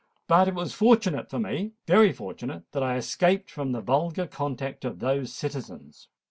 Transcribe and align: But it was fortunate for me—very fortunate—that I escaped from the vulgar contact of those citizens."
But 0.27 0.47
it 0.47 0.55
was 0.55 0.73
fortunate 0.73 1.29
for 1.29 1.37
me—very 1.37 2.11
fortunate—that 2.11 2.81
I 2.81 2.95
escaped 2.97 3.51
from 3.51 3.71
the 3.71 3.81
vulgar 3.81 4.25
contact 4.25 4.83
of 4.83 4.97
those 4.97 5.31
citizens." 5.31 6.07